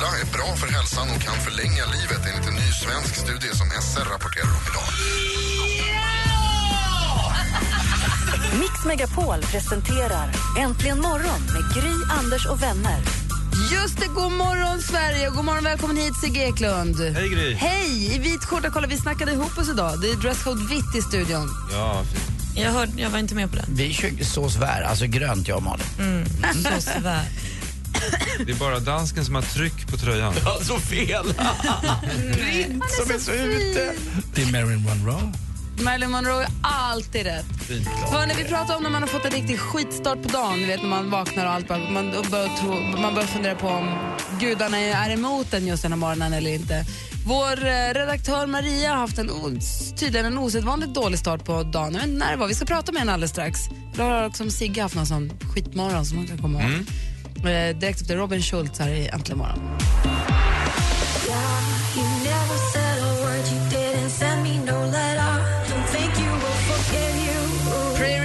[0.00, 3.66] sola är bra för hälsan och kan förlänga livet enligt en ny svensk studie som
[3.70, 4.88] SR rapporterar om idag.
[8.60, 10.28] Mix Megapol presenterar
[10.58, 13.00] Äntligen morgon med Gry, Anders och vänner.
[13.72, 16.96] Just det, god morgon Sverige och god morgon välkommen hit Sigge Eklund.
[17.00, 17.54] Hej Gry.
[17.54, 18.14] Hej!
[18.14, 20.00] I vit skjorta, kolla vi snackade ihop oss idag.
[20.00, 21.48] Det är dresscode vitt i studion.
[21.72, 22.40] Ja, fint.
[22.56, 23.66] Jag, hörde, jag var inte med på den.
[23.68, 25.86] Vi kör såsvär, alltså grönt jag och Malin.
[26.62, 27.24] Så svär.
[28.46, 30.34] Det är bara dansken som har tryck på tröjan.
[30.44, 31.24] Ja, så fel!
[32.34, 33.92] Blind som är så ute.
[34.34, 35.32] Det är Marilyn Monroe.
[35.82, 37.46] Marilyn Monroe är alltid rätt.
[38.12, 40.60] Hörni, vi pratar om när man har fått en riktig skitstart på dagen.
[40.60, 41.68] Ni vet när man vaknar och allt.
[41.68, 43.88] bara- Man börjar, tro, man börjar fundera på om
[44.40, 46.84] gudarna är emot en just den här morgonen eller inte.
[47.26, 49.30] Vår eh, redaktör Maria har haft en,
[49.98, 51.92] tydligen en osedvanligt dålig start på dagen.
[51.94, 52.46] Jag vet inte när det var.
[52.48, 53.58] Vi ska prata med henne alldeles strax.
[53.96, 56.70] Då har också Sigge haft någon sån skitmorgon som man kan komma ihåg.
[57.44, 59.78] Eh, direkt efter Robin Schultz här i Äntligen morgon.
[67.96, 68.20] Prayer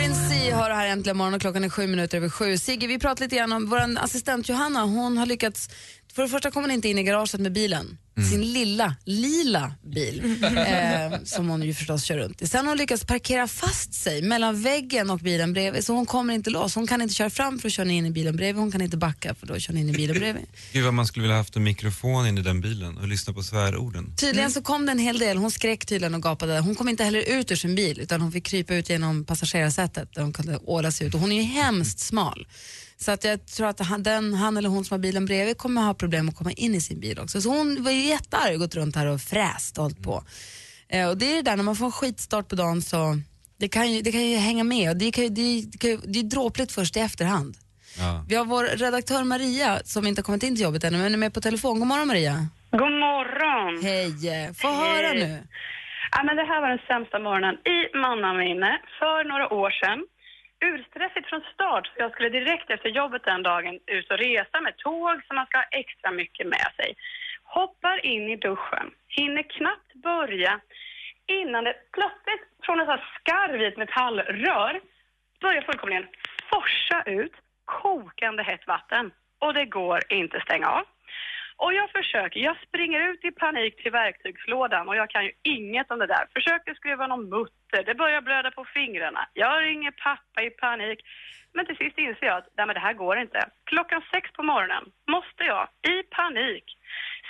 [0.69, 2.57] det här äntligen morgon och klockan är sju minuter över sju.
[2.57, 4.81] Sigge, vi pratade lite grann om vår assistent Johanna.
[4.81, 5.69] Hon har lyckats,
[6.15, 7.97] för det första kom hon inte in i garaget med bilen.
[8.31, 12.47] Sin lilla, lila bil eh, som hon ju förstås kör runt i.
[12.47, 16.33] Sen har hon lyckats parkera fast sig mellan väggen och bilen bredvid så hon kommer
[16.33, 16.75] inte loss.
[16.75, 18.61] Hon kan inte köra fram för att köra in i bilen bredvid.
[18.61, 20.45] Hon kan inte backa för då kör in i bilen bredvid.
[20.71, 23.43] Gud vad man skulle vilja haft en mikrofon in i den bilen och lyssna på
[23.43, 24.15] svärorden.
[24.15, 25.37] Tydligen så kom det en hel del.
[25.37, 26.59] Hon skrek tydligen och gapade.
[26.59, 30.13] Hon kom inte heller ut ur sin bil utan hon fick krypa ut genom passagerarsätet
[30.13, 31.13] där hon kunde åla sig ut.
[31.13, 32.47] Och hon är ju hemskt smal.
[32.97, 35.81] Så att jag tror att han, den, han eller hon som har bilen bredvid kommer
[35.81, 37.41] ha problem att komma in i sin bil också.
[37.41, 40.23] Så hon var ju jättearg och gått runt här och fräst och hållit på.
[40.89, 43.17] Eh, och det är det där när man får en skitstart på dagen så
[43.59, 45.89] det kan ju, det kan ju hänga med och det, kan ju, det, det, kan
[45.89, 47.55] ju, det är dråpligt först i efterhand.
[47.99, 48.25] Ja.
[48.29, 51.17] Vi har vår redaktör Maria som inte har kommit in till jobbet ännu men är
[51.17, 51.79] med på telefon.
[51.79, 52.47] God morgon Maria.
[52.71, 53.83] God morgon!
[53.83, 55.19] Hej, få höra Hej.
[55.19, 55.47] nu.
[56.11, 59.99] Ja, men det här var den sämsta morgonen i mannaminne för några år sedan.
[60.61, 65.21] Urstressigt från start, jag skulle direkt efter jobbet den dagen ut och resa med tåg
[65.27, 66.95] så man ska ha extra mycket med sig.
[67.43, 70.59] Hoppar in i duschen, hinner knappt börja
[71.27, 74.81] innan det plötsligt från ett skarv i ett metallrör
[75.41, 76.07] börjar fullkomligen
[76.49, 77.33] forsa ut
[77.65, 79.11] kokande hett vatten.
[79.39, 80.83] Och det går inte stänga av.
[81.57, 85.91] Och jag försöker, jag springer ut i panik till verktygslådan och jag kan ju inget
[85.91, 86.25] om det där.
[86.33, 89.27] Försöker skruva någon mutter, det börjar blöda på fingrarna.
[89.33, 90.99] Jag ringer pappa i panik.
[91.53, 93.49] Men till sist inser jag att nej, men det här går inte.
[93.63, 96.63] Klockan sex på morgonen måste jag, i panik,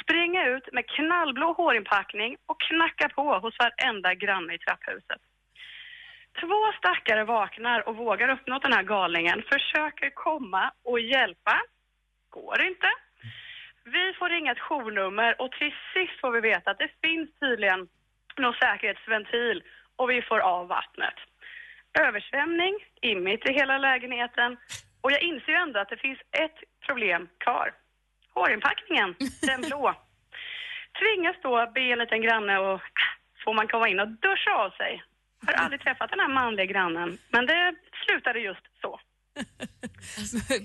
[0.03, 5.22] springa ut med knallblå hårinpackning och knacka på hos varenda granne i trapphuset.
[6.42, 11.62] Två stackare vaknar och vågar öppna åt den här galningen, försöker komma och hjälpa.
[12.30, 12.88] Går inte.
[13.85, 17.88] Vi får ringa ett journummer och till sist får vi veta att det finns tydligen
[18.38, 19.63] någon säkerhetsventil
[19.96, 21.18] och vi får av vattnet.
[22.00, 24.57] Översvämning immit i hela lägenheten
[25.01, 27.74] och jag inser ju ändå att det finns ett problem kvar.
[28.34, 29.95] Hårinpackningen, den blå.
[31.00, 33.12] Tvingas då be en liten granne och ah,
[33.44, 35.03] får man komma in och duscha av sig.
[35.45, 37.75] Har aldrig träffat den här manliga grannen, men det
[38.06, 39.00] slutade just så.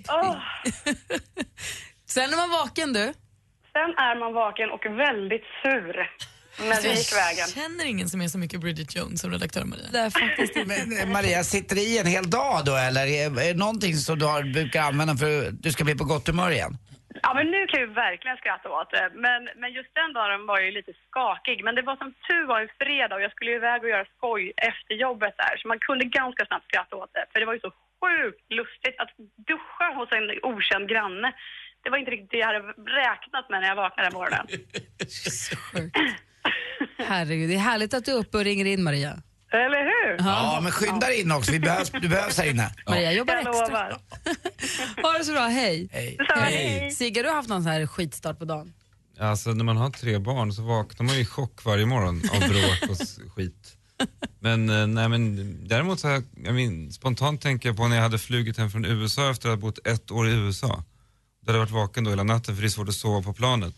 [0.13, 0.37] Åh.
[2.15, 3.07] Sen är man vaken du.
[3.73, 5.95] Sen är man vaken och väldigt sur.
[6.69, 7.45] Men det gick vägen.
[7.47, 9.89] Jag känner ingen som är så mycket Bridget Jones som redaktör Maria.
[9.93, 10.69] Det är faktiskt inte.
[10.73, 14.19] Men eh, Maria, sitter det i en hel dag då eller är det någonting som
[14.19, 16.73] du har, brukar använda för att du ska bli på gott humör igen?
[17.23, 19.07] Ja, men nu kan jag ju verkligen skratta åt det.
[19.27, 21.65] Men, men just den dagen var ju lite skakig.
[21.65, 24.43] Men det var som tur var en fredag och jag skulle iväg och göra skoj
[24.71, 25.55] efter jobbet där.
[25.59, 27.25] Så man kunde ganska snabbt skratta åt det.
[27.31, 29.13] För det var ju så sjukt lustigt att
[29.51, 31.29] duscha hos en okänd granne.
[31.85, 32.59] Det var inte riktigt det jag hade
[33.03, 34.47] räknat med när jag vaknade den morgonen.
[36.99, 39.23] Herregud, det är härligt att du är uppe och ringer in Maria.
[39.53, 40.17] Eller hur?
[40.27, 41.53] Ja, men skynda dig in också.
[41.53, 42.71] Vi behövs, du behövs här inne.
[42.89, 43.67] Maria jobbar Jag extra.
[43.67, 43.97] lovar.
[45.03, 45.89] Ha det så bra, hej.
[45.93, 46.17] Hej.
[46.19, 46.91] Detsamma, hej.
[46.91, 48.73] Sigge, du har haft någon sån här skitstart på dagen?
[49.21, 52.39] Alltså när man har tre barn så vaknar man ju i chock varje morgon av
[52.49, 53.77] bråk och s- skit.
[54.41, 55.37] Men, eh, nej, men
[55.69, 58.85] däremot så här, jag min, spontant tänker jag på när jag hade flugit hem från
[58.85, 60.85] USA efter att ha bott ett år i USA.
[61.51, 63.75] Hade varit vaken då hela natten för det är svårt att sova på planet.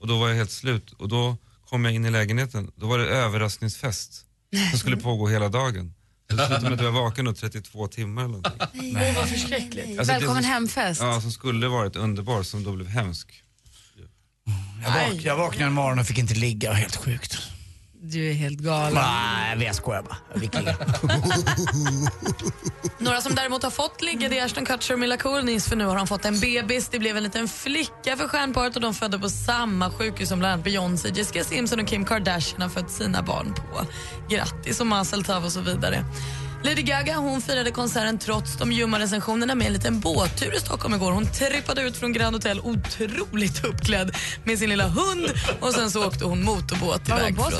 [0.00, 1.36] Och då var jag helt slut och då
[1.68, 4.24] kom jag in i lägenheten, då var det överraskningsfest
[4.70, 5.94] som skulle pågå hela dagen.
[6.28, 8.92] Det slutade med att jag var vaken då 32 timmar eller någonting.
[8.92, 9.98] Nej, vad förskräckligt.
[9.98, 11.00] Alltså, det Välkommen som- hemfest.
[11.00, 13.42] Ja, som skulle varit underbar, som då blev hemsk.
[14.84, 17.38] Jag, vak- jag vaknade en morgon och fick inte ligga, helt sjukt.
[18.02, 18.94] Du är helt galen.
[18.94, 20.16] Nej, jag skojar bara.
[22.98, 25.84] Några som däremot har fått ligga det är Ashton Kutcher och Mila Kunis för nu
[25.84, 26.88] har de fått en bebis.
[26.88, 30.52] Det blev en liten flicka för stjärnparet och de födde på samma sjukhus som bland
[30.52, 33.86] annat Beyoncé, Jessica Simpson och Kim Kardashian har fött sina barn på.
[34.28, 36.04] Grattis och Mazel tov och så vidare.
[36.62, 40.94] Lady Gaga hon firade konserten trots de ljumma recensionerna med en liten båttur i Stockholm
[40.94, 41.12] igår.
[41.12, 45.26] Hon trippade ut från Grand Hotel otroligt uppklädd med sin lilla hund
[45.60, 47.36] och sen så åkte hon motorbåt iväg.
[47.36, 47.52] från-?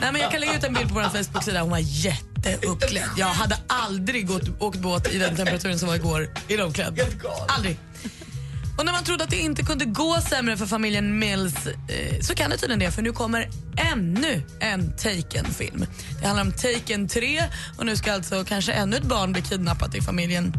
[0.00, 1.60] Nej, men jag kan lägga ut en bild på vår Facebook-sida.
[1.60, 3.10] Hon var jätteuppklädd.
[3.16, 7.08] Jag hade aldrig gått, åkt båt i den temperaturen som var igår i de kläderna.
[7.48, 7.78] Aldrig.
[8.80, 12.34] Och när man trodde att det inte kunde gå sämre för familjen Mills eh, så
[12.34, 13.48] kan det tydligen det för nu kommer
[13.92, 15.86] ännu en Taken-film.
[16.20, 17.44] Det handlar om Taken 3
[17.78, 20.52] och nu ska alltså kanske ännu ett barn bli kidnappat i familjen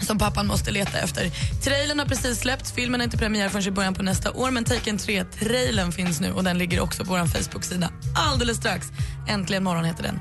[0.00, 1.30] som pappan måste leta efter.
[1.64, 4.64] Trailern har precis släppts, filmen är inte premiär förrän i början på nästa år men
[4.64, 8.86] Taken 3-trailern finns nu och den ligger också på vår Facebook-sida alldeles strax.
[9.28, 10.20] Äntligen morgon heter den.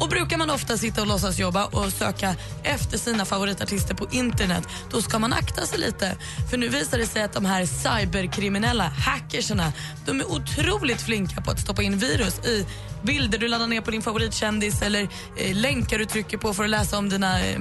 [0.00, 4.64] Och brukar man ofta sitta och låtsas jobba och söka efter sina favoritartister på internet,
[4.90, 6.16] då ska man akta sig lite.
[6.50, 9.72] För nu visar det sig att de här cyberkriminella hackerserna,
[10.06, 12.66] de är otroligt flinka på att stoppa in virus i
[13.02, 16.70] bilder du laddar ner på din favoritkändis eller eh, länkar du trycker på för att
[16.70, 17.60] läsa om dina eh,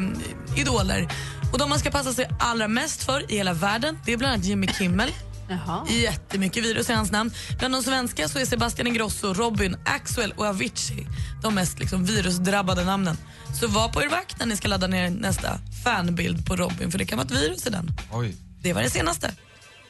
[0.55, 1.07] idoler.
[1.51, 4.33] Och de man ska passa sig allra mest för i hela världen, det är bland
[4.33, 5.09] annat Jimmy Kimmel.
[5.49, 5.87] Jaha.
[5.89, 7.31] Jättemycket virus i hans namn.
[7.59, 11.07] Bland de svenska så är Sebastian Ingrosso, Robin, Axwell och Avicii
[11.41, 13.17] de mest liksom, virusdrabbade namnen.
[13.59, 16.97] Så var på er vakt när ni ska ladda ner nästa fanbild på Robin för
[16.97, 17.91] det kan vara ett virus i den.
[18.11, 18.35] Oj.
[18.61, 19.31] Det var det senaste.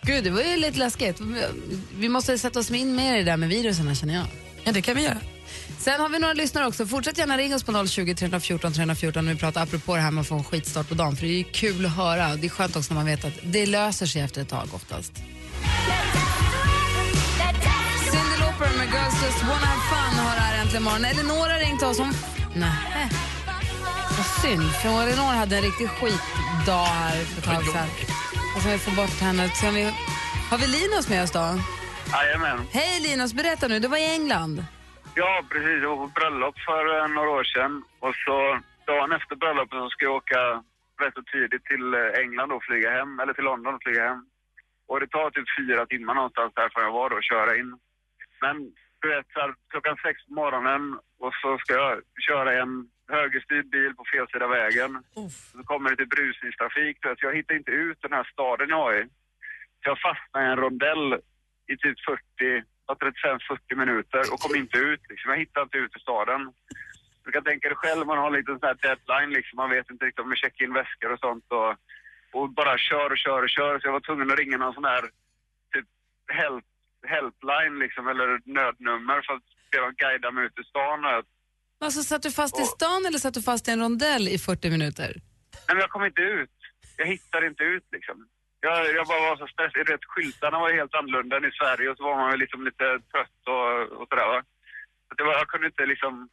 [0.01, 1.21] Gud, det var ju lite läskigt.
[1.97, 4.25] Vi måste sätta oss in mer i det där med virusen känner jag.
[4.63, 5.17] Ja, det kan vi göra.
[5.79, 6.85] Sen har vi några lyssnare också.
[6.85, 10.21] Fortsätt gärna ringa oss på 020 314 314 när vi pratar apropå det här med
[10.21, 11.15] att få en skitstart på dagen.
[11.15, 12.35] För det är ju kul att höra.
[12.35, 15.13] Det är skönt också när man vet att det löser sig efter ett tag oftast.
[19.29, 21.05] Just Wanna Have Fun har här äntligen morgon.
[21.11, 21.97] Elinor har ringt oss.
[22.03, 22.11] Hon...
[22.65, 23.03] Nej.
[24.17, 27.89] Vad synd, för Elinor hade en riktig skitdag här för ett tag sedan.
[28.53, 29.43] Och så vi får bort henne.
[29.59, 29.83] Ska vi...
[30.51, 31.45] Har vi Linus med oss då?
[32.13, 32.59] Jajamän.
[32.79, 33.75] Hej Linus, berätta nu.
[33.83, 34.55] Du var i England.
[35.21, 35.77] Ja, precis.
[35.85, 37.73] Jag var på bröllop för eh, några år sedan.
[38.05, 38.37] Och så
[38.91, 40.41] dagen efter bröllopet så ska jag åka
[41.01, 44.21] rätt så tidigt till eh, England och flyga hem, eller till London och flyga hem.
[44.89, 47.71] Och det tar typ fyra timmar någonstans därifrån jag var då att köra in.
[48.43, 48.55] Men
[49.01, 54.03] du här, klockan sex på morgonen och så ska jag köra en högerstyrd bil på
[54.13, 55.03] fel sida vägen.
[55.51, 56.97] Så kommer det till brusningstrafik.
[57.01, 59.07] Så jag hittar inte ut den här staden jag är i.
[59.83, 61.13] Så jag fastnade i en rondell
[61.67, 62.21] i typ 40,
[62.87, 62.95] ja,
[63.69, 65.01] 35-40 minuter och kom inte ut.
[65.09, 65.31] Liksom.
[65.31, 66.41] Jag hittade inte ut i staden.
[67.25, 69.57] Du kan tänka dig själv, man har en liten sån här deadline liksom.
[69.57, 71.45] Man vet inte riktigt om man checkar in väskor och sånt.
[71.57, 71.71] Och,
[72.33, 73.79] och bara kör och kör och kör.
[73.79, 75.01] Så jag var tvungen att ringa någon sån här
[75.73, 75.87] typ
[76.27, 76.65] help,
[77.07, 78.27] helpline liksom, eller
[78.59, 80.99] nödnummer för att be dem guida mig ut i stan.
[81.05, 81.23] Och,
[81.85, 84.69] Alltså, satt du fast i stan eller satt du fast i en rondell i 40
[84.69, 85.09] minuter?
[85.15, 86.49] Nej, men jag kom inte ut.
[86.97, 88.27] Jag hittade inte ut liksom.
[88.61, 89.99] Jag, jag bara var så stressad.
[90.07, 93.39] Skyltarna var helt annorlunda än i Sverige och så var man väl liksom lite trött
[93.53, 94.43] och, och sådär va.
[95.07, 96.29] Så det var, jag kunde inte liksom...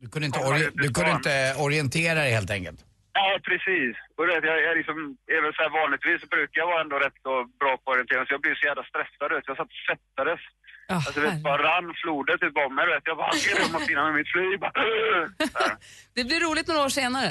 [0.00, 2.80] Du kunde inte, ori- du kunde inte orientera dig helt enkelt.
[3.14, 3.96] Nej, precis.
[4.16, 4.96] Och du vet, jag, jag liksom,
[5.44, 8.40] väl så här vanligtvis brukar jag vara ändå rätt så bra på orientering så jag
[8.40, 9.32] blir så jävla stressad.
[9.32, 9.48] Vet.
[9.50, 10.40] Jag satt och svettades.
[10.88, 12.86] alltså, du vet, bara rann flodet typ om mig.
[12.86, 13.02] Vet.
[13.04, 14.60] Jag bara, jag måste hinna med mitt flyg.
[14.60, 14.72] Bara.
[16.16, 17.30] Det blir roligt några år senare.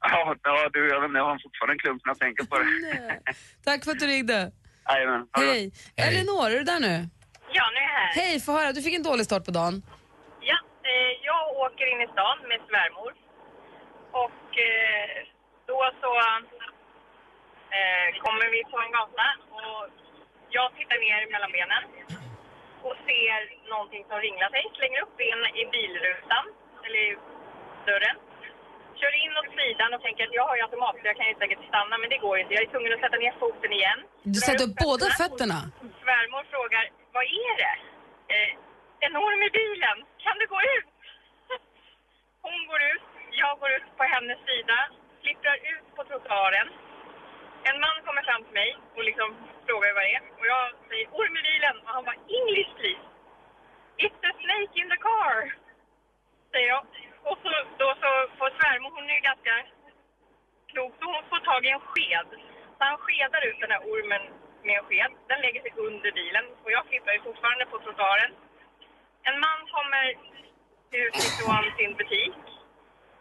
[0.00, 2.66] ja, ja, du, jag, jag har fortfarande en klump när jag tänker på det.
[3.64, 4.38] Tack för att du ringde.
[4.88, 5.26] Jajamän.
[5.34, 5.72] det Hej.
[5.96, 6.94] Elinor, är du där nu?
[7.56, 8.10] Ja, nu är jag här.
[8.20, 8.72] Hej, få höra.
[8.72, 9.82] Du fick en dålig start på dagen.
[10.50, 10.58] Ja,
[10.90, 13.12] eh, jag åker in i stan med svärmor.
[14.20, 15.26] Och eh,
[15.66, 16.12] då så
[17.78, 19.28] eh, kommer vi på en gata
[19.58, 19.82] och
[20.56, 21.82] jag tittar ner mellan benen
[22.86, 23.40] och ser
[23.72, 24.62] någonting som ringlar sig.
[24.78, 26.44] Slänger upp ben i bilrutan,
[26.84, 27.10] eller i
[27.88, 28.16] dörren.
[29.00, 31.34] Kör in åt sidan och tänker att jag har ju automat så jag kan ju
[31.34, 32.54] säkert stanna men det går inte.
[32.54, 33.98] Jag är tvungen att sätta ner foten igen.
[34.34, 35.58] Du sätter upp båda fötterna.
[36.02, 36.84] Svärmor frågar,
[37.16, 37.74] vad är det?
[38.34, 38.50] Eh,
[39.08, 40.88] enorm i bilen, kan du gå ut?
[42.46, 44.78] Hon går ut, jag går ut på hennes sida,
[45.22, 46.68] flipprar ut på trottoaren.
[47.68, 49.28] En man kommer fram till mig och liksom
[49.66, 50.22] frågar vad det är.
[50.38, 53.04] Och jag säger orm i bilen och han bara English please.
[54.04, 55.36] It's a snake in the car.
[56.52, 56.84] Säger jag.
[57.28, 59.54] Och så, då så får svärmor, hon är ju ganska
[60.70, 62.28] klok, så hon får tag i en sked.
[62.76, 64.22] Så han skedar ut den här ormen
[64.64, 65.10] med en sked.
[65.28, 68.32] Den lägger sig under bilen och jag flipprar ju fortfarande på trottoaren.
[69.22, 70.04] En man kommer
[71.02, 72.51] ut ifrån sin butik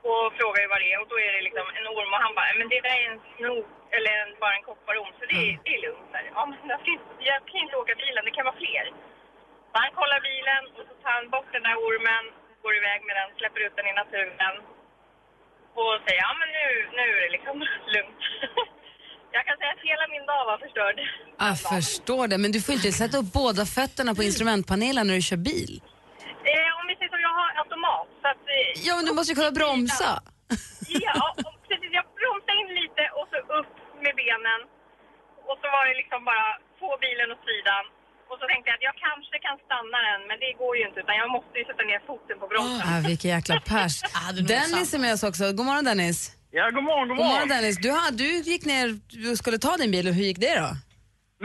[0.10, 2.51] och frågar vad det är och då är det liksom en orm och han bara,
[2.60, 5.72] men det där är en snok eller en, bara en kopparorm så det är, det
[5.77, 6.08] är lugnt.
[6.12, 6.25] Så här.
[6.38, 6.89] Ja, men jag, ska
[7.29, 8.86] jag kan inte åka bilen, det kan vara fler.
[9.72, 12.25] Så han kollar bilen och så tar han bort den där ormen,
[12.63, 14.55] går iväg med den, släpper ut den i naturen
[15.79, 16.65] och säger ja men nu,
[17.00, 17.55] nu är det liksom
[17.96, 18.22] lugnt.
[19.38, 20.98] Jag kan säga att hela min dag var förstörd.
[21.48, 25.22] Jag förstår det, men du får inte sätta upp båda fötterna på instrumentpanelen när du
[25.22, 25.74] kör bil.
[26.51, 28.44] Eh, om vi säger så, jag har automat så att...
[28.56, 30.12] Eh, Ja, men du måste ju kunna bromsa.
[31.08, 31.92] Ja, och precis.
[32.00, 33.72] Jag bromsade in lite och så upp
[34.06, 34.60] med benen.
[35.50, 36.48] Och så var det liksom bara
[36.82, 37.84] få bilen åt sidan.
[38.30, 41.00] Och så tänkte jag att jag kanske kan stanna den, men det går ju inte
[41.04, 42.88] utan jag måste ju sätta ner foten på bromsen.
[42.92, 43.94] Ah, vilken jäkla pers.
[44.54, 45.44] Dennis är med oss också.
[45.58, 46.20] God morgon Dennis.
[46.60, 47.50] Ja, god morgon, god God morgon morgon.
[47.56, 47.75] Dennis.
[47.86, 48.86] Du, har, du gick ner
[49.32, 50.70] och skulle ta din bil och hur gick det då?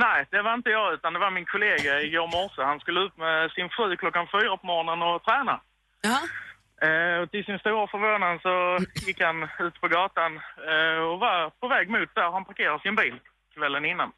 [0.06, 2.62] Nej, det var inte jag utan det var min kollega igår morse.
[2.70, 5.56] Han skulle ut med sin fru klockan fyra på morgonen och träna.
[6.82, 11.50] Eh, och till sin stora förvånan så gick han ut på gatan eh, och var
[11.60, 13.20] på väg mot där han parkerade sin bil
[13.54, 14.12] kvällen innan.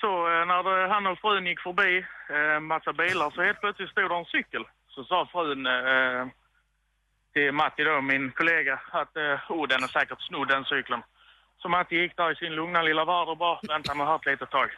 [0.00, 3.90] Så eh, när det, han och frun gick förbi eh, massa bilar så helt plötsligt
[3.90, 4.64] stod det en cykel.
[4.88, 6.26] Så sa frun eh,
[7.32, 11.02] till Matti då, min kollega, att eh, oh, den är säkert snodd den cykeln.
[11.62, 14.32] Så Matti gick där i sin lugna lilla värld och bara väntade med hört ett
[14.32, 14.70] litet tag.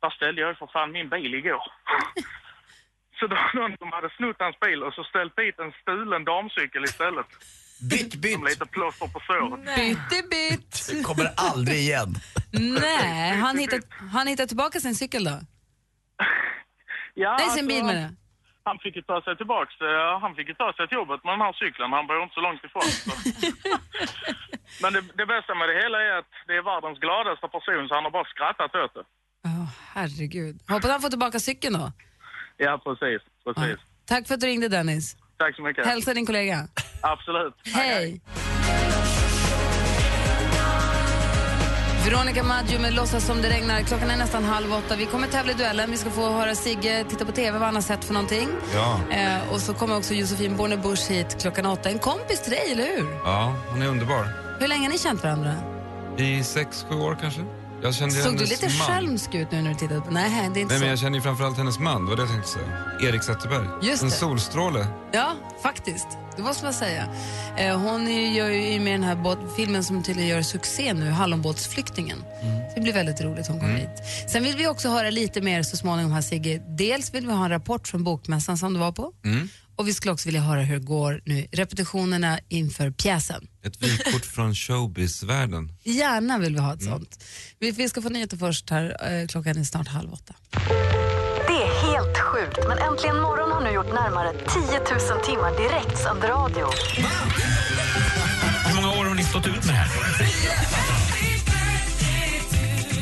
[0.00, 1.62] Där ställde jag ju för fan min bil igår.
[3.18, 5.72] Så då var det någon som hade snott hans bil och så ställt dit en
[5.82, 7.26] stulen damcykel istället.
[7.90, 8.32] Bytt, bytt.
[8.34, 9.60] Som lite plåster på såret.
[9.76, 10.72] Bytte bytt.
[10.90, 12.14] Det kommer aldrig igen.
[12.82, 13.82] Nej, han hittade,
[14.12, 15.36] han hittade tillbaka sin cykel då?
[17.14, 18.14] Ja, Nej, sin alltså, bil han- med det.
[18.68, 21.32] Han fick ju ta sig tillbaks, eh, han fick ju ta sig till jobbet med
[21.32, 21.92] den här cykeln.
[21.92, 22.82] Han bor inte så långt ifrån.
[22.82, 23.10] Så.
[24.82, 27.94] Men det, det bästa med det hela är att det är världens gladaste person så
[27.94, 29.04] han har bara skrattat åt det.
[29.44, 30.54] Åh, herregud.
[30.68, 31.92] Hoppas han får tillbaka cykeln då.
[32.56, 33.22] Ja, precis.
[33.44, 33.76] precis.
[34.06, 35.16] Tack för att du ringde Dennis.
[35.38, 35.86] Tack så mycket.
[35.86, 36.68] Hälsa din kollega.
[37.00, 37.54] Absolut.
[37.64, 38.20] Hej!
[42.04, 43.80] Veronica Maggio med Låtsas som det regnar.
[43.80, 44.96] Klockan är nästan halv åtta.
[44.96, 45.90] Vi kommer tävla i duellen.
[45.90, 48.48] Vi ska få höra Sigge titta på TV vad han har sett för någonting.
[48.74, 49.00] Ja.
[49.10, 51.90] Eh, och så kommer också Josefin Bornebusch hit klockan åtta.
[51.90, 53.06] En kompis till dig, eller hur?
[53.24, 54.28] Ja, hon är underbar.
[54.60, 55.54] Hur länge har ni känt varandra?
[56.18, 57.40] I sex, sju år kanske.
[57.86, 58.70] Jag kände Såg du lite man.
[58.86, 60.10] skälmsk ut nu när du tittade på...
[60.10, 60.84] Nej, det är inte Nej, men så.
[60.86, 62.66] jag känner ju framförallt hennes man, det var det jag tänkte säga.
[63.10, 63.66] Erik Zetterberg.
[63.82, 64.14] Just en det.
[64.14, 64.86] solstråle.
[65.12, 66.06] Ja, faktiskt.
[66.36, 67.08] Det måste man säga.
[67.56, 71.10] Eh, hon är- gör ju med den här båt, filmen som tydligen gör succé nu,
[71.10, 72.24] Hallonbåtsflyktingen.
[72.74, 74.02] Det blir väldigt roligt hon kommer hit.
[74.28, 76.62] Sen vill vi också höra lite mer så småningom här Sigge.
[76.68, 79.12] Dels vill vi ha en rapport från bokmässan som du var på.
[79.24, 79.48] Mm.
[79.76, 83.48] Och vi skulle också vilja höra hur det går nu, repetitionerna inför pjäsen.
[83.62, 85.72] Ett vykort från showbiz-världen.
[85.84, 87.24] Gärna vill vi ha ett sånt.
[87.58, 90.34] Vi, vi ska få nyheter först här, eh, klockan är snart halv åtta.
[91.46, 94.40] Det är helt sjukt, men Äntligen morgon har nu gjort närmare 10
[95.14, 96.66] 000 timmar direktsänd radio.
[98.66, 99.88] Hur många år har ni stått ut med det här?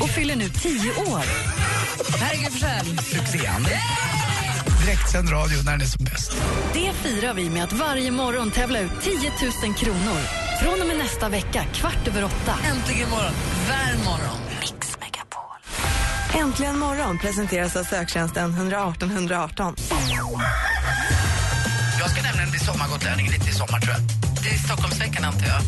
[0.01, 1.23] Och fyller nu 10 år.
[2.17, 2.97] Här är Gry.
[3.03, 3.79] Succéande.
[4.85, 6.31] Direktsänd radio när den är som bäst.
[6.73, 9.13] Det firar vi med att varje morgon tävla ut 10
[9.63, 10.19] 000 kronor.
[10.61, 12.53] Från och med nästa vecka, kvart över åtta.
[12.71, 13.33] Äntligen morgon,
[13.69, 14.39] varm morgon.
[14.59, 16.41] Mix Megapol.
[16.41, 19.75] Äntligen morgon presenteras av söktjänsten 118 118.
[21.99, 24.01] Jag ska nämligen bli sommargotlänning lite i sommar tror jag.
[24.43, 25.61] Det är Stockholmsveckan antar jag.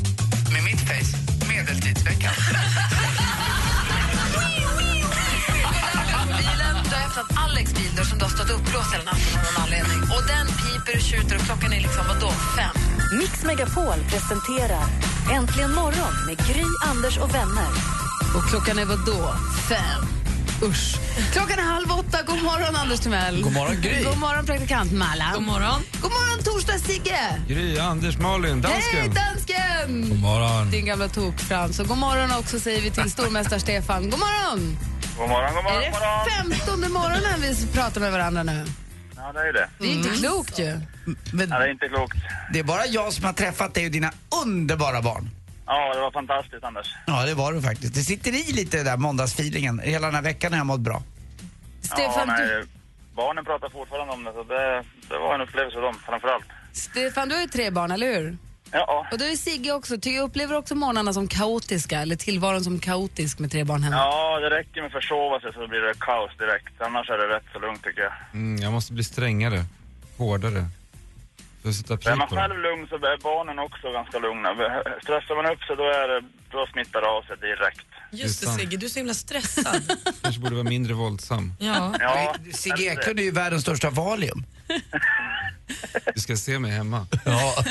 [0.54, 1.18] Med mitt face,
[1.50, 2.34] medeltidsveckan.
[7.18, 10.00] öppnat Alex bildörr som du har stått uppblåst hela natten av någon anledning.
[10.16, 12.76] Och den piper och tjuter och klockan är liksom vadå, fem?
[13.20, 14.86] Mix Megapol presenterar
[15.32, 17.72] Äntligen morgon med Gry, Anders och vänner.
[18.36, 19.36] Och klockan är vadå,
[19.70, 20.02] fem?
[20.64, 20.96] Usch.
[21.34, 22.18] Klockan är halv åtta.
[22.26, 23.42] God morgon, Anders Timell.
[23.42, 24.04] God morgon, Gry.
[24.04, 25.26] God morgon, praktikant Malin.
[25.34, 25.82] God morgon.
[26.02, 27.22] God morgon, torsdag Sigge.
[27.48, 29.00] Gry, Anders, Malin, dansken.
[29.00, 30.10] Hej, dansken!
[30.10, 30.72] God morgon.
[30.72, 31.80] Din gamla tok-Frans.
[31.80, 34.10] Och god morgon också säger vi till stormästare Stefan.
[34.10, 34.78] God morgon!
[35.18, 36.50] God morgon, god morgon, Är god morgon.
[36.50, 38.66] det femtonde morgonen vi pratar med varandra nu?
[39.16, 39.70] Ja, det är det.
[39.80, 40.80] Det är inte klokt ju.
[41.34, 42.18] Men Ja, det är inte klokt.
[42.54, 44.12] det är bara jag som har träffat dig och dina
[44.46, 45.30] underbara barn.
[45.66, 46.96] Ja, det var fantastiskt, Anders.
[47.08, 47.94] Ja, det var du faktiskt.
[47.94, 49.80] Det sitter i lite där måndagsfeelingen.
[49.80, 51.04] Hela den här veckan har jag mått bra.
[51.82, 52.68] Stefan, ja, nej, du,
[53.16, 56.46] Barnen pratar fortfarande om det, så det, det var en upplevelse för dem, framför allt.
[56.74, 58.38] Stefan, du har ju tre barn, eller hur?
[58.72, 59.98] Ja, Och du är Sigge också.
[59.98, 63.96] Ty- upplever också morgnarna som kaotiska eller tillvaron som kaotisk med tre barn hemma?
[63.96, 66.82] ja, det räcker med att försova sig så blir det kaos direkt.
[66.82, 68.14] Annars är det rätt så lugnt tycker jag.
[68.34, 69.66] Mm, jag måste bli strängare,
[70.18, 70.66] hårdare.
[71.62, 72.42] För att sätta Är man på det.
[72.42, 74.50] själv lugn så är barnen också ganska lugna.
[75.04, 76.22] Stressar man upp sig då, är det,
[76.52, 77.88] då smittar det av sig direkt.
[78.12, 78.48] Just Det.
[78.48, 79.82] Sigge, du är så himla stressad.
[80.22, 81.54] Kanske borde vara mindre våldsam.
[81.60, 81.94] ja.
[82.00, 84.44] Ja, Sigge Eklund är ju världens största valium.
[86.16, 87.08] Du ska se mig hemma.
[87.26, 87.64] Ja.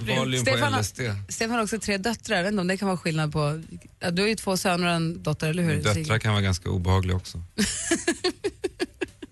[0.00, 1.00] Valium på Stefan, LSD.
[1.28, 3.62] Stefan har också tre döttrar, jag vet inte om det kan vara skillnad på...
[4.00, 5.82] Ja, du har ju två söner och en dotter, eller hur?
[5.82, 7.38] Döttrar kan vara ganska obehagliga också.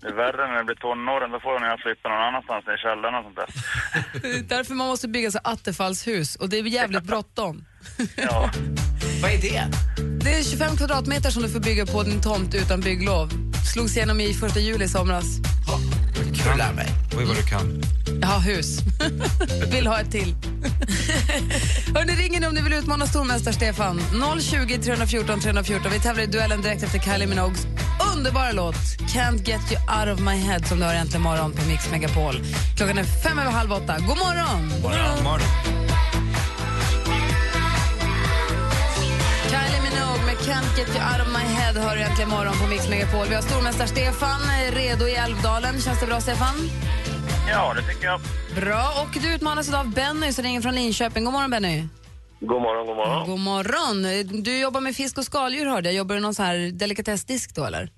[0.01, 1.31] Det är värre när det blir tonåren.
[1.31, 3.49] Då får jag flytta någon annanstans, ner i källaren och sånt där.
[4.21, 7.65] Det är därför man måste bygga så attefallshus och det är jävligt bråttom.
[8.15, 8.51] Ja.
[9.21, 9.63] Vad är det?
[10.23, 13.29] Det är 25 kvadratmeter som du får bygga på din tomt utan bygglov.
[13.73, 15.25] Slogs igenom i första juli i somras.
[16.35, 16.87] Kul lär mig.
[17.17, 17.81] Oj vad du kan.
[18.21, 18.79] Jag har hus.
[19.71, 20.35] vill ha ett till.
[21.95, 24.01] Hörrni, ringer ni om ni vill utmana stormästare Stefan.
[24.41, 25.91] 020 314 314.
[25.91, 27.67] Vi tävlar i duellen direkt efter Kylie Minogues
[28.17, 28.75] underbara låt
[29.07, 32.35] Can't get you out of my head som du hör äntligen morgon på Mix Megapol.
[32.77, 33.97] Klockan är fem över halv åtta.
[33.99, 34.69] God morgon!
[34.81, 35.39] God morgon.
[35.39, 35.78] Kylie Minogue
[40.29, 43.25] med Can't get you out of my head hör äntligen morgon på Mix Megapol.
[43.29, 45.81] Vi har stormästare Stefan eh, redo i Älvdalen.
[45.81, 46.55] Känns det bra, Stefan?
[47.53, 48.19] Ja, det tycker jag.
[48.61, 48.83] Bra.
[49.01, 51.23] Och du utmanas idag av Benny som ringer från Linköping.
[51.25, 51.77] God morgon, Benny.
[52.39, 53.29] God morgon, god morgon.
[53.29, 53.97] God morgon.
[54.43, 55.95] Du jobbar med fisk och skaldjur hörde jag.
[55.95, 57.89] Jobbar du någon så här delikatessdisk då eller?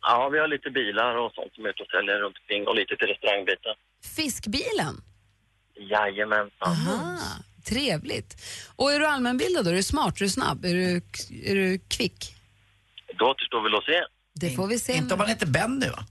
[0.00, 2.74] Ja, vi har lite bilar och sånt som är ute och säljer runt omkring och
[2.80, 3.74] lite till restaurangbiten.
[4.16, 4.94] Fiskbilen?
[5.92, 6.68] Jajamensan.
[6.72, 7.18] Aha,
[7.68, 8.42] trevligt.
[8.76, 9.70] Och är du allmänbildad då?
[9.70, 10.16] Är du smart?
[10.16, 10.64] Är du snabb?
[10.64, 11.02] Är du,
[11.44, 12.34] är du kvick?
[13.18, 14.00] Då återstår väl att se.
[14.34, 14.96] Det får vi se.
[14.96, 16.04] Inte om man heter Benny va?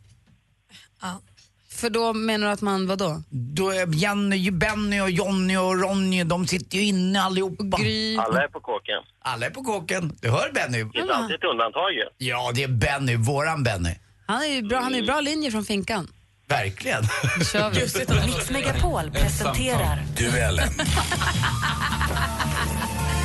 [1.70, 3.24] För då menar du att man, vad då?
[3.30, 7.78] Då är Jenny, Benny och Jonny och Ronny, de sitter ju inne allihopa.
[7.78, 8.18] Gry.
[8.18, 9.04] Alla är på kåken.
[9.20, 10.18] Alla är på kåken.
[10.22, 10.84] Du hör Benny?
[10.84, 12.04] Det finns alltid ett undantag ju.
[12.18, 13.96] Ja, det är Benny, våran Benny.
[14.28, 16.08] Han är ju bra, han är ju bra linje från finkan.
[16.48, 17.04] Verkligen.
[17.52, 17.80] kör vi.
[17.80, 18.26] Just det.
[18.26, 20.70] Mix Megapol presenterar Duellen.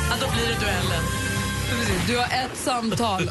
[0.09, 1.03] Ja, då blir det duellen.
[2.07, 3.29] Du har ett samtal.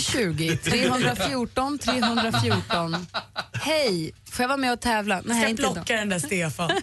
[0.00, 3.06] 020 314 314.
[3.52, 5.22] Hej, får jag vara med och tävla?
[5.26, 6.70] Jag ska plocka den där Stefan.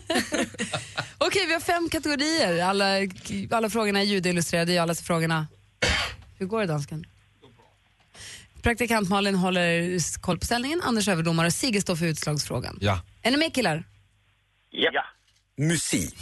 [1.18, 2.64] Okej, vi har fem kategorier.
[2.64, 2.86] Alla,
[3.52, 4.74] alla frågorna är ljudillustrerade.
[4.74, 5.48] Jag läser frågorna.
[6.38, 7.06] Hur går det, dansken?
[8.64, 10.82] Praktikant Malin håller koll på ställningen.
[10.82, 12.78] Anders överdomare och Sigge står för utslagsfrågan.
[12.82, 13.02] Ja.
[13.22, 13.84] Är ni med killar?
[14.70, 15.06] Ja.
[15.58, 16.18] Musik.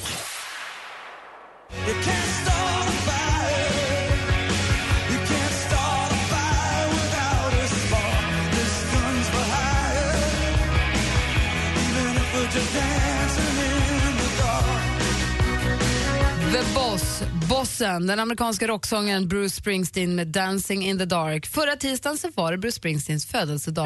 [16.52, 21.48] The Boss, Bossen, den amerikanska rocksångaren Bruce Springsteen med Dancing in the Dark.
[21.48, 23.86] Förra tisdagen så var det Bruce Springsteens födelsedag.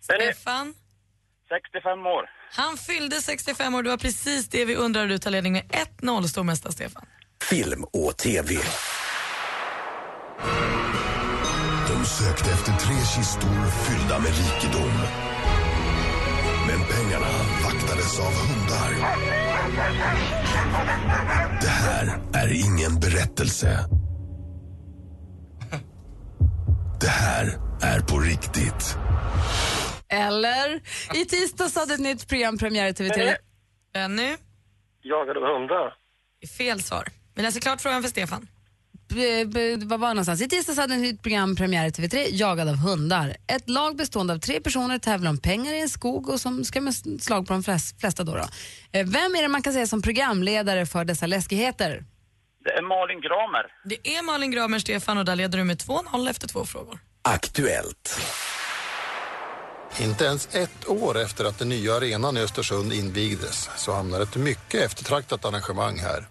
[0.00, 0.34] Stefan!
[0.34, 0.74] Stefan,
[1.48, 2.24] 65 år.
[2.52, 3.82] han fyllde 65 år.
[3.82, 5.08] Det var precis det vi undrade.
[5.08, 5.62] Du tar ledning med
[6.02, 7.04] 1-0, stormästare Stefan.
[7.50, 8.54] Film och TV.
[11.88, 14.92] De sökte efter tre kistor fyllda med rikedom.
[16.66, 17.30] Men pengarna
[17.64, 19.16] vaktades av hundar.
[21.60, 23.78] Det här är ingen berättelse.
[27.00, 28.96] Det här är på riktigt.
[30.08, 30.80] Eller?
[31.14, 33.34] I tisdags hade ett nytt program premiär i TV3.
[33.94, 34.36] Benny,
[35.02, 35.94] Jagad av hundar.
[36.58, 37.08] fel svar.
[37.34, 38.48] Vi läser klart frågan för Stefan.
[39.08, 40.40] B- Vad var det någonstans?
[40.40, 43.36] I tisdags hade ett nytt program premiär i TV3, Jagad av hundar.
[43.46, 46.80] Ett lag bestående av tre personer tävlar om pengar i en skog och som ska
[46.80, 48.24] med slag på de flest- flesta.
[48.24, 48.38] Då då.
[48.98, 52.04] Eh, Vem är det man kan säga som programledare för dessa läskigheter?
[52.64, 53.66] Det är Malin Gramer.
[53.84, 56.98] Det är Malin Gramer, Stefan, och där leder du med 2-0 efter två frågor.
[57.22, 58.20] Aktuellt.
[60.00, 64.36] Inte ens ett år efter att den nya arenan i Östersund invigdes så hamnar ett
[64.36, 66.26] mycket eftertraktat arrangemang här.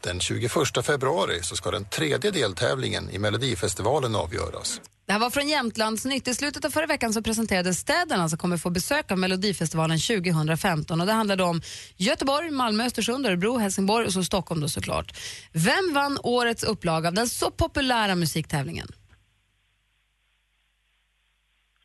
[0.00, 0.50] Den 21
[0.82, 4.80] februari så ska den tredje deltävlingen i Melodifestivalen avgöras.
[5.08, 6.28] Det här var från Jämtlandsnytt.
[6.28, 11.00] I slutet av förra veckan så presenterades städerna som kommer få besök av Melodifestivalen 2015.
[11.00, 11.60] Och det handlade om
[11.96, 15.18] Göteborg, Malmö, Östersund, Örebro, Helsingborg och så Stockholm då såklart.
[15.52, 18.88] Vem vann årets upplaga av den så populära musiktävlingen?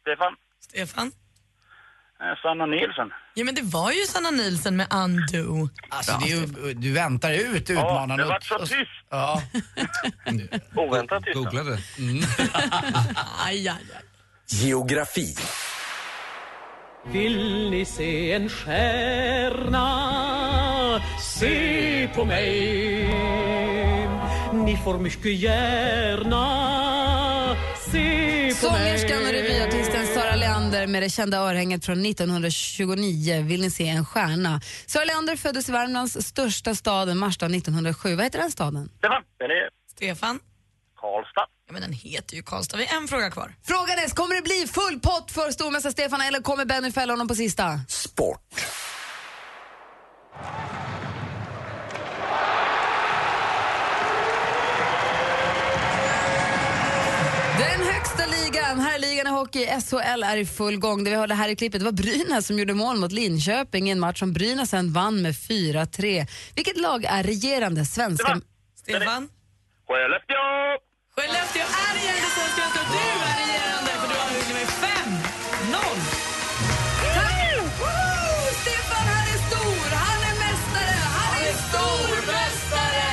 [0.01, 0.35] Stefan?
[0.59, 1.11] Stefan?
[2.21, 3.11] Eh, Sanna Nilsson.
[3.33, 5.69] Ja, men det var ju Sanna Nilsson med Undo.
[5.89, 8.17] Alltså, det är ju, du väntar ut utmanaren.
[8.17, 8.91] det och- vart så tyst.
[9.09, 9.41] Ja.
[10.75, 11.35] Oväntat tyst.
[11.35, 11.71] Googlade.
[13.45, 13.79] Aj, aj, aj.
[14.47, 15.35] Geografi.
[17.11, 19.89] Vill ni se en stjärna?
[21.21, 23.07] Se på mig
[24.53, 26.45] Ni får mycket gärna
[27.91, 30.02] se på mig Sångerskan och revyartisten
[30.87, 34.61] Med det kända örhänget från 1929, Vill ni se en stjärna?
[34.85, 38.15] Sara Leander föddes i Värmlands största stad, Marstad, 1907.
[38.15, 38.89] Vad heter den staden?
[38.97, 39.23] Stefan?
[39.39, 39.53] Benny?
[39.95, 40.39] Stefan?
[41.01, 41.45] Karlstad.
[41.67, 42.77] Ja, men den heter ju Karlstad.
[42.77, 43.55] Vi har en fråga kvar.
[43.63, 47.27] Frågan är, kommer det bli full pott för stormästare Stefan eller kommer Benny fälla honom
[47.27, 47.79] på sista?
[47.87, 48.39] Sport.
[58.97, 61.03] Ishockey, SHL är i full gång.
[61.03, 63.91] Det vi hörde här i klippet det var Brynäs som gjorde mål mot Linköping i
[63.91, 66.27] en match som Brynäs sen vann med 4-3.
[66.55, 68.41] Vilket lag är regerande svenska...
[68.81, 69.29] Stefan?
[69.87, 70.45] Skellefteå!
[71.15, 75.77] Skellefteå är regerande svenska och du är regerande för du har vunnit med 5-0.
[77.79, 77.95] Woho!
[78.61, 79.87] Stefan, han är stor!
[80.05, 80.95] Han är mästare!
[81.17, 83.05] Han är stormästare!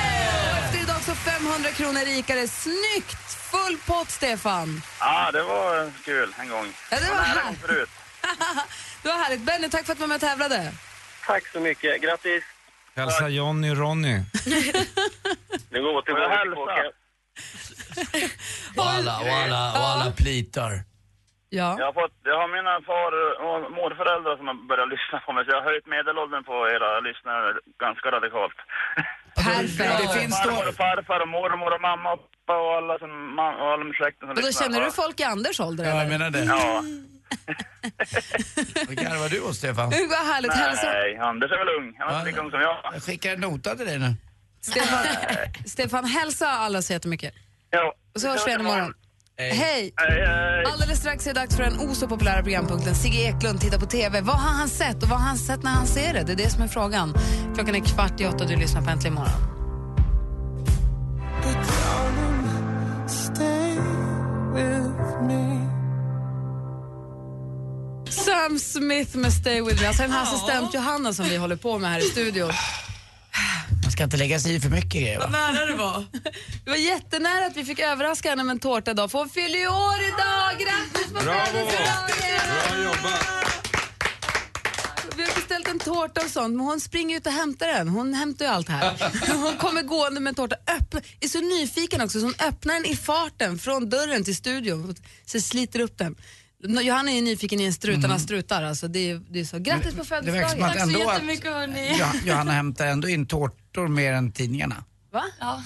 [0.63, 2.47] Efter idag så 500 kronor rikare.
[2.47, 3.30] Snyggt!
[3.51, 4.81] Full pott, Stefan!
[4.99, 6.67] Ja, det var kul en gång.
[6.91, 7.43] Ja, det var nära här.
[7.45, 7.89] gång förut.
[9.03, 9.41] Det var härligt.
[9.45, 10.71] Benny, tack för att du var med och tävlade.
[11.27, 12.01] Tack så mycket.
[12.01, 12.43] Grattis.
[12.95, 14.15] Hälsa Johnny och Ronny.
[15.69, 16.61] Det går till våra hälsa.
[18.77, 20.71] Och alla, och alla, och alla plitar.
[21.49, 21.69] Ja.
[21.79, 23.11] Jag har, fått, jag har mina far
[23.45, 26.89] och morföräldrar som har börjat lyssna på mig, så jag har höjt medelåldern på era
[27.07, 27.47] lyssnare
[27.85, 28.57] ganska radikalt.
[29.35, 30.01] Perfekt.
[30.01, 33.55] Det finns Farmor och farfar och mormor och mamma och pappa och alla som, man,
[33.61, 34.65] och alla med släkten som då lyssnar.
[34.65, 35.83] känner du folk i Anders ålder?
[35.85, 36.43] Ja, jag menar det.
[36.43, 36.83] Ja.
[38.87, 39.89] Vad garvar du åt, Stefan?
[40.09, 40.53] Vad härligt.
[40.53, 41.95] Hälsa, Nej, Anders är väl ung.
[41.99, 42.77] Han är lika ung som jag.
[42.93, 44.15] Jag skickar en nota till dig nu.
[44.61, 45.05] Stefan,
[45.65, 47.33] Stefan, hälsa alla så jättemycket.
[47.69, 47.93] Ja.
[48.15, 48.93] Och så hörs vi igen imorgon.
[49.37, 49.51] Hej!
[49.57, 50.65] Hej, hej.
[50.65, 53.85] Alldeles strax är det dags för den o så populära programpunkten Sigge Eklund tittar på
[53.85, 54.21] TV.
[54.21, 56.23] Vad har han sett och vad har han sett när han ser det?
[56.23, 57.13] Det är det som är frågan.
[57.55, 59.51] Klockan är kvart i åtta och du lyssnar på Äntligen morgon.
[68.09, 69.87] Sam Smith med Stay With Me.
[69.87, 72.51] Alltså här assistent Johanna som vi håller på med här i studion.
[73.83, 75.29] Man ska inte lägga sig i för mycket grejer va?
[75.29, 76.05] nära det var.
[76.63, 79.11] Det var jättenära att vi fick överraska henne med en tårta idag.
[79.11, 80.59] För hon fyller ju år idag!
[80.59, 81.45] Grattis på Bravo!
[81.45, 82.07] födelsedagen!
[82.69, 83.50] Bra jobbat!
[85.71, 87.87] En tårta och sånt, men hon springer ut och hämtar den.
[87.87, 89.11] Hon hämtar ju allt här.
[89.43, 92.85] Hon kommer gående med en tårta, öppna, är så nyfiken också så hon öppnar den
[92.85, 94.95] i farten från dörren till studion.
[95.25, 96.15] Så sliter upp den.
[96.63, 98.63] Johanna är ju nyfiken i en strutarnas strutar.
[98.63, 99.59] Alltså det, är, det är så.
[99.59, 100.77] Grattis på Det födelsedagen!
[100.79, 101.95] ändå att jättemycket, hörni.
[101.99, 104.83] Jo- Johanna hämtar ändå in tårtor mer än tidningarna.
[105.11, 105.23] Va?
[105.39, 105.63] Ja.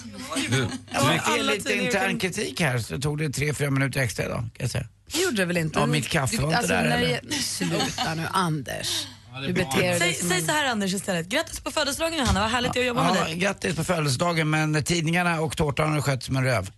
[0.50, 4.38] Du, för alla lite intern kritik här så tog det tre, fyra minuter extra idag
[4.40, 4.88] kan jag säga.
[5.14, 5.80] Det gjorde det väl inte?
[5.80, 9.08] Ja, mitt kaffe var inte alltså, där när det- Sluta nu, Anders.
[9.42, 10.46] Du beter dig Säg, som säg en...
[10.46, 11.28] så här Anders istället.
[11.28, 13.36] Grattis på födelsedagen Johanna, vad härligt att jobba med Ja, dig.
[13.36, 16.72] grattis på födelsedagen men tidningarna och tårtan har skött som en röv.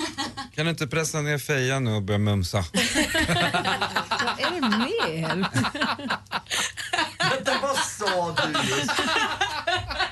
[0.54, 2.64] kan du inte pressa ner fejan nu och börja mumsa?
[2.72, 5.46] Vad är det med er?
[7.30, 8.90] Vänta, vad sa du just?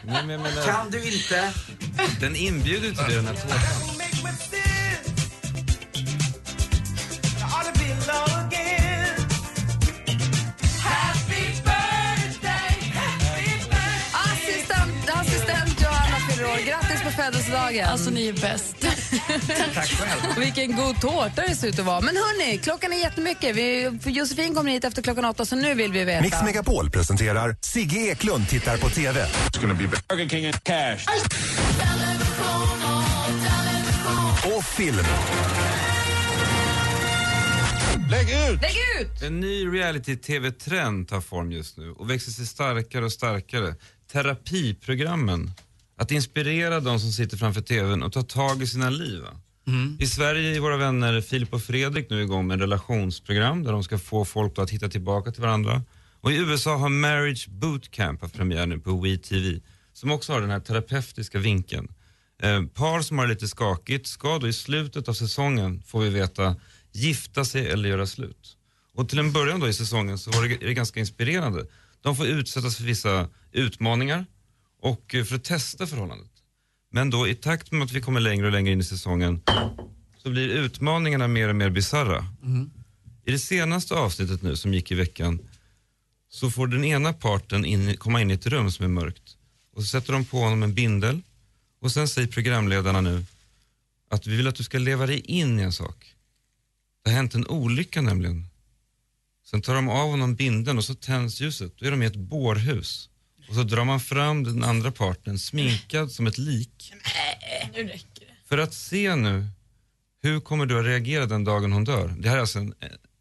[0.02, 1.52] Nej, men jag menar, du inte?
[2.20, 3.97] den inbjuder till det, den här tårtan.
[17.32, 17.88] Födelsedagen.
[17.88, 18.76] Alltså ni är bäst.
[19.74, 20.38] Tack själv.
[20.38, 22.00] Vilken god tårta det ser ut att vara.
[22.00, 23.56] Men hörni, klockan är jättemycket.
[23.56, 26.22] Vi, Josefin kommer hit efter klockan åtta, så nu vill vi veta.
[26.22, 29.26] Mix Megapol presenterar Sigge Eklund tittar på TV.
[30.08, 31.06] Burger King and cash.
[34.56, 35.04] Och film.
[38.10, 38.62] Lägg ut!
[38.62, 39.22] Lägg ut!
[39.22, 43.74] En ny reality-tv-trend tar form just nu och växer sig starkare och starkare.
[44.12, 45.50] Terapiprogrammen.
[45.98, 49.22] Att inspirera de som sitter framför TVn och ta tag i sina liv.
[49.22, 49.40] va?
[49.98, 53.84] I Sverige är våra vänner Filip och Fredrik nu igång med en relationsprogram där de
[53.84, 55.82] ska få folk att hitta tillbaka till varandra.
[56.20, 59.60] Och i USA har Marriage Bootcamp haft premiär nu på WeTV
[59.92, 61.88] som också har den här terapeutiska vinkeln.
[62.42, 66.10] Eh, par som har det lite skakigt ska då i slutet av säsongen, får vi
[66.10, 66.56] veta,
[66.92, 68.56] gifta sig eller göra slut.
[68.94, 71.66] Och till en början då i säsongen så var det, är det ganska inspirerande.
[72.02, 74.26] De får utsättas för vissa utmaningar
[74.80, 76.30] och eh, för att testa förhållandet.
[76.90, 79.40] Men då i takt med att vi kommer längre och längre in i säsongen
[80.22, 82.26] så blir utmaningarna mer och mer bizarra.
[83.24, 85.38] I det senaste avsnittet nu som gick i veckan
[86.30, 89.36] så får den ena parten in, komma in i ett rum som är mörkt
[89.74, 91.20] och så sätter de på honom en bindel
[91.80, 93.24] och sen säger programledarna nu
[94.10, 96.14] att vi vill att du ska leva dig in i en sak.
[97.04, 98.46] Det har hänt en olycka nämligen.
[99.44, 101.72] Sen tar de av honom bindeln och så tänds ljuset.
[101.76, 103.08] Då är de i ett bårhus.
[103.48, 106.92] Och så drar man fram den andra parten sminkad som ett lik.
[107.74, 108.48] Nu räcker det.
[108.48, 109.46] För att se nu,
[110.22, 112.14] hur kommer du att reagera den dagen hon dör?
[112.18, 112.74] Det här är alltså en,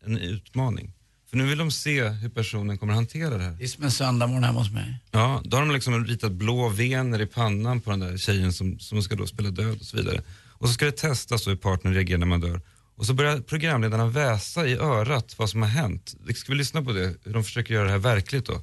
[0.06, 0.94] en utmaning.
[1.30, 3.52] För nu vill de se hur personen kommer att hantera det här.
[3.52, 5.00] Det är som en söndagmorgon hemma hos mig.
[5.12, 8.80] Ja, då har de liksom ritat blå vener i pannan på den där tjejen som,
[8.80, 10.22] som ska då spela död och så vidare.
[10.50, 12.62] Och så ska det testas hur partnern reagerar när man dör.
[12.96, 16.16] Och så börjar programledarna väsa i örat vad som har hänt.
[16.36, 17.16] Ska vi lyssna på det?
[17.24, 18.62] Hur de försöker göra det här verkligt då?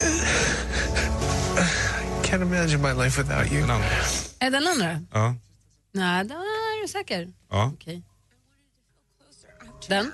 [0.00, 0.04] I
[2.22, 3.60] can't imagine my life without you.
[3.60, 3.88] Den andra.
[4.40, 5.00] Är den andra?
[5.12, 5.34] Ja.
[5.92, 7.28] Nej, då är du säker.
[7.50, 7.70] Ja.
[7.74, 8.02] Okej.
[9.88, 10.12] Den?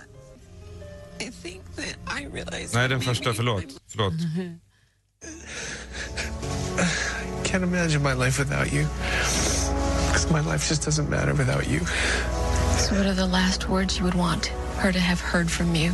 [1.21, 3.65] I think that I realized Nej, den första, förlåt.
[3.89, 4.13] Förlåt.
[4.13, 4.17] I
[7.49, 8.87] can't imagine my life without you.
[10.09, 11.81] Because my life just doesn't matter without you.
[12.79, 14.47] So, what are the last words you would want
[14.79, 15.93] her to have heard from you?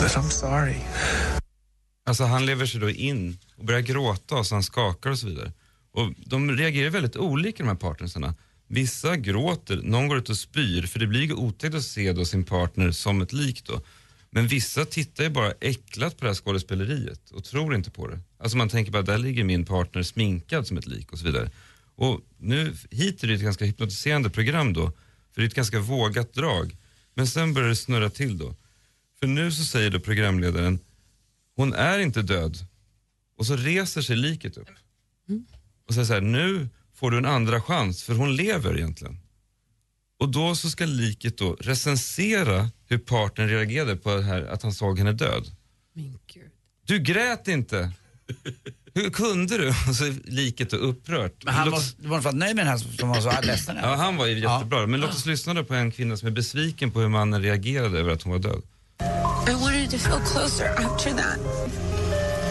[0.00, 0.76] That I'm sorry.
[2.08, 5.26] Alltså han lever sig då in och börjar gråta och så han skakar och så
[5.26, 5.52] vidare.
[5.92, 8.34] Och de reagerar väldigt olika de här partnersarna.
[8.68, 12.24] Vissa gråter, någon går ut och spyr för det blir ju otäckt att se då
[12.24, 13.80] sin partner som ett lik då.
[14.30, 18.20] Men vissa tittar ju bara äcklat på det här skådespeleriet och tror inte på det.
[18.38, 21.50] Alltså man tänker bara, där ligger min partner sminkad som ett lik och så vidare.
[21.96, 24.92] Och nu, hit är det ett ganska hypnotiserande program då,
[25.34, 26.76] för det är ett ganska vågat drag.
[27.14, 28.54] Men sen börjar det snurra till då.
[29.20, 30.78] För nu så säger då programledaren,
[31.58, 32.56] hon är inte död.
[33.38, 34.68] Och så reser sig liket upp.
[35.88, 39.18] Och säger så här, nu får du en andra chans, för hon lever egentligen.
[40.18, 44.72] Och då så ska liket då recensera hur partnern reagerade på det här, att han
[44.72, 45.44] såg henne död.
[46.86, 47.92] Du grät inte!
[48.94, 49.68] Hur kunde du?
[49.68, 51.44] Och så liket då upprört.
[51.44, 53.76] Men han Låt- var, var för nöjd med den här som var så ledsen.
[53.82, 54.86] Ja, han var ju jättebra.
[54.86, 57.98] Men låt oss lyssna då på en kvinna som är besviken på hur mannen reagerade
[57.98, 58.62] över att hon var död.
[59.98, 61.38] To feel closer after that.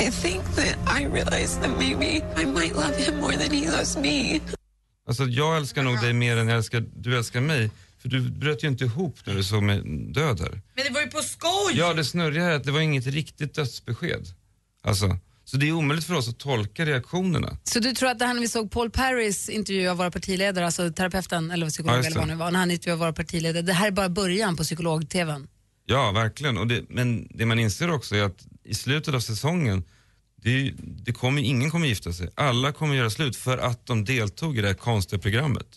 [0.02, 3.98] I think that I realized that maybe I might love him more than he loves
[3.98, 4.40] me.
[5.08, 7.70] Alltså jag älskar nog dig mer än jag älskar, du älskar mig.
[8.02, 9.82] För du bröt ju inte ihop när du såg mig
[10.14, 10.62] död här.
[10.76, 11.74] Men det var ju på skoj!
[11.74, 14.28] Ja, det snurriga är att det var inget riktigt dödsbesked.
[14.84, 17.58] Alltså, så det är omöjligt för oss att tolka reaktionerna.
[17.64, 20.66] Så du tror att det här när vi såg Paul Parrys intervju av våra partiledare,
[20.66, 23.74] alltså terapeuten eller psykolog Ja, eller vad det var, när han intervjuade våra partiledare, det
[23.74, 25.48] här är bara början på psykolog-tvn.
[25.90, 26.58] Ja, verkligen.
[26.58, 29.84] Och det, men det man inser också är att i slutet av säsongen,
[30.36, 32.30] det, det kommer, ingen kommer gifta sig.
[32.36, 35.68] Alla kommer göra slut för att de deltog i det här konstiga programmet.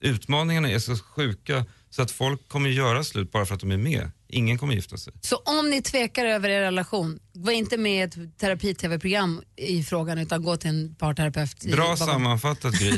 [0.00, 3.76] Utmaningarna är så sjuka så att folk kommer göra slut bara för att de är
[3.76, 4.10] med.
[4.28, 5.12] Ingen kommer gifta sig.
[5.20, 10.18] Så om ni tvekar över er relation, var inte med i ett terapi-tv-program i frågan
[10.18, 11.64] utan gå till en parterapeut.
[11.64, 12.92] Bra bakom- sammanfattat Gry.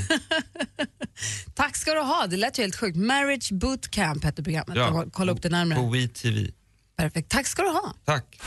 [1.54, 2.96] Tack ska du ha, det lät ju helt sjukt.
[2.96, 4.76] Marriage Bootcamp hette programmet.
[4.76, 5.78] Ja, Kolla upp det närmare.
[5.78, 6.50] På WeTV.
[6.96, 7.94] Perfekt, tack ska du ha.
[8.04, 8.40] Tack.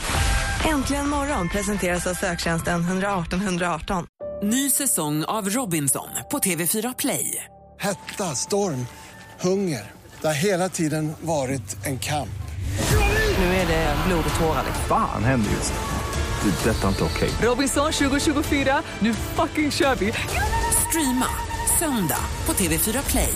[0.64, 4.06] Äntligen morgon presenteras av söktjänsten 118 118.
[4.42, 7.44] Ny säsong av Robinson på TV4 Play.
[7.78, 8.86] Hetta, storm,
[9.40, 9.90] hunger.
[10.20, 12.28] Det har hela tiden varit en kamp.
[13.38, 14.64] Nu är det blod och tårar.
[14.88, 16.50] Fan händer just det.
[16.64, 17.30] Det är detta inte okej.
[17.42, 20.12] Robinson 2024, nu fucking kör vi!
[20.88, 21.26] Streama
[21.78, 23.34] söndag på TV4 Play.